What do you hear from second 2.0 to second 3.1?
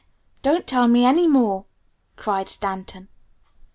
cried Stanton.